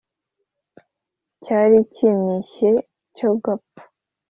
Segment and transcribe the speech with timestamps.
[1.43, 2.69] cyari kinishye
[3.15, 3.81] cyogapfa